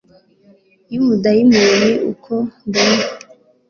Yumudayimoni 0.93 1.91
uko 2.11 2.33
mbona 2.67 3.03